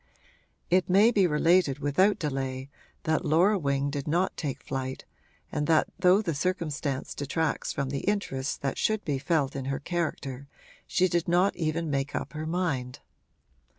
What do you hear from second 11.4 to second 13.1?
even make up her mind.